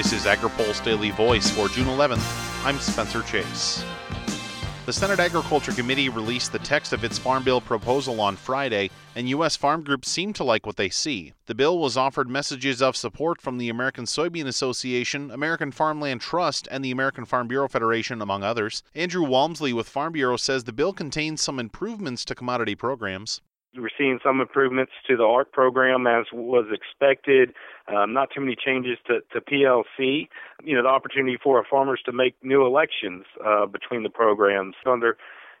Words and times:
This 0.00 0.14
is 0.14 0.24
AgriPulse 0.24 0.82
Daily 0.82 1.10
Voice 1.10 1.50
for 1.50 1.68
June 1.68 1.84
11th. 1.84 2.64
I'm 2.64 2.78
Spencer 2.78 3.20
Chase. 3.20 3.84
The 4.86 4.94
Senate 4.94 5.20
Agriculture 5.20 5.72
Committee 5.72 6.08
released 6.08 6.52
the 6.52 6.58
text 6.60 6.94
of 6.94 7.04
its 7.04 7.18
Farm 7.18 7.44
Bill 7.44 7.60
proposal 7.60 8.18
on 8.18 8.36
Friday, 8.36 8.88
and 9.14 9.28
U.S. 9.28 9.56
farm 9.56 9.84
groups 9.84 10.08
seem 10.08 10.32
to 10.32 10.42
like 10.42 10.64
what 10.64 10.76
they 10.78 10.88
see. 10.88 11.34
The 11.44 11.54
bill 11.54 11.78
was 11.78 11.98
offered 11.98 12.30
messages 12.30 12.80
of 12.80 12.96
support 12.96 13.42
from 13.42 13.58
the 13.58 13.68
American 13.68 14.06
Soybean 14.06 14.46
Association, 14.46 15.30
American 15.30 15.70
Farmland 15.70 16.22
Trust, 16.22 16.66
and 16.70 16.82
the 16.82 16.92
American 16.92 17.26
Farm 17.26 17.46
Bureau 17.46 17.68
Federation, 17.68 18.22
among 18.22 18.42
others. 18.42 18.82
Andrew 18.94 19.26
Walmsley 19.26 19.74
with 19.74 19.86
Farm 19.86 20.14
Bureau 20.14 20.38
says 20.38 20.64
the 20.64 20.72
bill 20.72 20.94
contains 20.94 21.42
some 21.42 21.58
improvements 21.58 22.24
to 22.24 22.34
commodity 22.34 22.74
programs. 22.74 23.42
We're 23.76 23.88
seeing 23.96 24.18
some 24.24 24.40
improvements 24.40 24.92
to 25.06 25.16
the 25.16 25.22
ARC 25.22 25.52
program 25.52 26.06
as 26.06 26.26
was 26.32 26.66
expected. 26.72 27.52
Um, 27.86 28.12
not 28.12 28.30
too 28.34 28.40
many 28.40 28.56
changes 28.56 28.98
to, 29.06 29.20
to 29.32 29.40
PLC. 29.40 30.28
You 30.64 30.76
know, 30.76 30.82
the 30.82 30.88
opportunity 30.88 31.38
for 31.42 31.58
our 31.58 31.64
farmers 31.70 32.00
to 32.06 32.12
make 32.12 32.34
new 32.42 32.66
elections 32.66 33.24
uh, 33.44 33.66
between 33.66 34.02
the 34.02 34.10
programs. 34.10 34.74
Under 34.84 35.16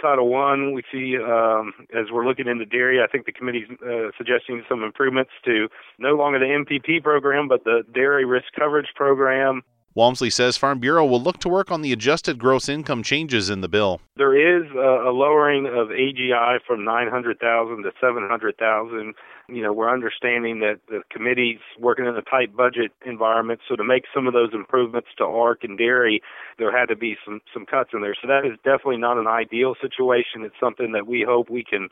Title 0.00 0.28
One, 0.28 0.72
we 0.72 0.82
see 0.90 1.16
um, 1.16 1.72
as 1.94 2.06
we're 2.10 2.26
looking 2.26 2.48
into 2.48 2.64
dairy, 2.64 3.00
I 3.00 3.06
think 3.06 3.24
the 3.24 3.32
committee's 3.32 3.68
uh, 3.86 4.10
suggesting 4.18 4.64
some 4.68 4.82
improvements 4.82 5.30
to 5.44 5.68
no 5.98 6.14
longer 6.14 6.40
the 6.40 6.46
MPP 6.46 7.04
program, 7.04 7.46
but 7.46 7.62
the 7.62 7.84
Dairy 7.94 8.24
Risk 8.24 8.46
Coverage 8.58 8.88
Program. 8.96 9.62
Walmsley 9.94 10.30
says 10.30 10.56
Farm 10.56 10.78
Bureau 10.78 11.04
will 11.04 11.20
look 11.20 11.38
to 11.40 11.48
work 11.48 11.70
on 11.70 11.82
the 11.82 11.92
adjusted 11.92 12.38
gross 12.38 12.68
income 12.68 13.02
changes 13.02 13.50
in 13.50 13.60
the 13.60 13.68
bill. 13.68 14.00
There 14.16 14.34
is 14.34 14.70
a, 14.72 15.12
lowering 15.12 15.66
of 15.66 15.88
AGI 15.88 16.58
from 16.66 16.84
900,000 16.84 17.82
to 17.82 17.90
700,000. 18.00 19.14
You 19.48 19.62
know, 19.62 19.72
we're 19.72 19.92
understanding 19.92 20.60
that 20.60 20.80
the 20.88 21.02
committee's 21.10 21.60
working 21.78 22.06
in 22.06 22.16
a 22.16 22.22
tight 22.22 22.56
budget 22.56 22.92
environment, 23.04 23.60
so 23.68 23.76
to 23.76 23.84
make 23.84 24.04
some 24.14 24.26
of 24.26 24.32
those 24.32 24.50
improvements 24.54 25.08
to 25.18 25.24
ARC 25.24 25.64
and 25.64 25.76
dairy, 25.76 26.22
there 26.58 26.76
had 26.76 26.86
to 26.86 26.96
be 26.96 27.16
some 27.24 27.40
some 27.52 27.66
cuts 27.66 27.90
in 27.92 28.00
there. 28.00 28.14
So 28.20 28.28
that 28.28 28.46
is 28.46 28.56
definitely 28.64 28.98
not 28.98 29.18
an 29.18 29.26
ideal 29.26 29.74
situation. 29.80 30.42
It's 30.42 30.54
something 30.58 30.92
that 30.92 31.06
we 31.06 31.24
hope 31.28 31.50
we 31.50 31.64
can 31.64 31.88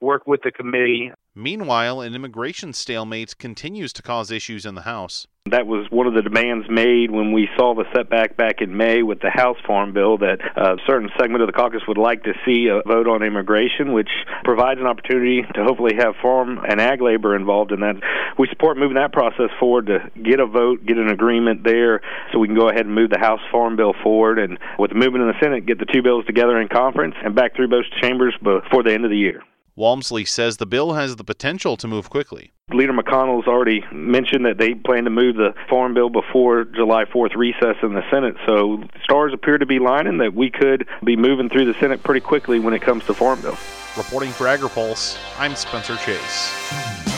work 0.00 0.26
with 0.26 0.42
the 0.42 0.50
committee. 0.50 1.12
Meanwhile, 1.38 2.00
an 2.00 2.16
immigration 2.16 2.72
stalemate 2.72 3.38
continues 3.38 3.92
to 3.92 4.02
cause 4.02 4.32
issues 4.32 4.66
in 4.66 4.74
the 4.74 4.82
House. 4.82 5.28
That 5.46 5.68
was 5.68 5.86
one 5.88 6.08
of 6.08 6.14
the 6.14 6.22
demands 6.22 6.66
made 6.68 7.12
when 7.12 7.30
we 7.30 7.48
saw 7.56 7.76
the 7.76 7.84
setback 7.94 8.36
back 8.36 8.60
in 8.60 8.76
May 8.76 9.04
with 9.04 9.20
the 9.20 9.30
House 9.30 9.56
Farm 9.64 9.92
Bill 9.92 10.18
that 10.18 10.40
uh, 10.56 10.74
a 10.74 10.76
certain 10.84 11.08
segment 11.16 11.42
of 11.42 11.46
the 11.46 11.52
caucus 11.52 11.82
would 11.86 11.96
like 11.96 12.24
to 12.24 12.32
see 12.44 12.66
a 12.66 12.82
vote 12.82 13.06
on 13.06 13.22
immigration, 13.22 13.92
which 13.92 14.10
provides 14.42 14.80
an 14.80 14.88
opportunity 14.88 15.42
to 15.54 15.62
hopefully 15.62 15.94
have 15.96 16.16
farm 16.20 16.58
and 16.68 16.80
ag 16.80 17.00
labor 17.00 17.36
involved 17.36 17.70
in 17.70 17.78
that. 17.80 17.94
We 18.36 18.48
support 18.48 18.76
moving 18.76 18.96
that 18.96 19.12
process 19.12 19.50
forward 19.60 19.86
to 19.86 20.10
get 20.20 20.40
a 20.40 20.46
vote, 20.46 20.84
get 20.84 20.98
an 20.98 21.08
agreement 21.08 21.62
there, 21.62 22.00
so 22.32 22.40
we 22.40 22.48
can 22.48 22.56
go 22.56 22.68
ahead 22.68 22.84
and 22.84 22.92
move 22.92 23.10
the 23.10 23.20
House 23.20 23.40
Farm 23.52 23.76
Bill 23.76 23.94
forward, 24.02 24.40
and 24.40 24.58
with 24.76 24.90
the 24.90 24.96
movement 24.96 25.22
in 25.22 25.28
the 25.28 25.38
Senate, 25.40 25.66
get 25.66 25.78
the 25.78 25.86
two 25.86 26.02
bills 26.02 26.26
together 26.26 26.60
in 26.60 26.66
conference 26.66 27.14
and 27.22 27.36
back 27.36 27.54
through 27.54 27.68
both 27.68 27.84
chambers 28.02 28.34
before 28.42 28.82
the 28.82 28.92
end 28.92 29.04
of 29.04 29.12
the 29.12 29.16
year. 29.16 29.40
Walmsley 29.78 30.24
says 30.24 30.56
the 30.56 30.66
bill 30.66 30.94
has 30.94 31.14
the 31.14 31.22
potential 31.22 31.76
to 31.76 31.86
move 31.86 32.10
quickly. 32.10 32.50
Leader 32.74 32.92
McConnell's 32.92 33.46
already 33.46 33.84
mentioned 33.92 34.44
that 34.44 34.58
they 34.58 34.74
plan 34.74 35.04
to 35.04 35.10
move 35.10 35.36
the 35.36 35.54
farm 35.70 35.94
bill 35.94 36.10
before 36.10 36.64
July 36.64 37.04
4th 37.04 37.36
recess 37.36 37.76
in 37.84 37.94
the 37.94 38.02
Senate. 38.10 38.34
So 38.44 38.82
stars 39.04 39.32
appear 39.32 39.56
to 39.56 39.66
be 39.66 39.78
lining 39.78 40.18
that 40.18 40.34
we 40.34 40.50
could 40.50 40.88
be 41.04 41.16
moving 41.16 41.48
through 41.48 41.72
the 41.72 41.78
Senate 41.78 42.02
pretty 42.02 42.20
quickly 42.20 42.58
when 42.58 42.74
it 42.74 42.82
comes 42.82 43.04
to 43.06 43.14
farm 43.14 43.40
bill. 43.40 43.56
Reporting 43.96 44.30
for 44.30 44.46
AgriPulse, 44.46 45.16
I'm 45.38 45.54
Spencer 45.54 45.96
Chase. 45.98 47.17